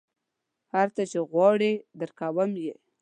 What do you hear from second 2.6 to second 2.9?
یې.